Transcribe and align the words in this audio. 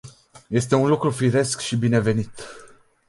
Este 0.49 0.75
un 0.75 0.87
lucru 0.87 1.09
firesc 1.11 1.59
și 1.59 1.75
binevenit. 1.75 2.43